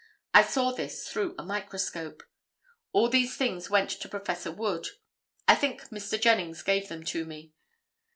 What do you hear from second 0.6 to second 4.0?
this through a microscope. All these things went